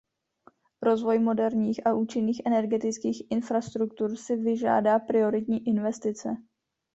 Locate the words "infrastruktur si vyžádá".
3.31-4.99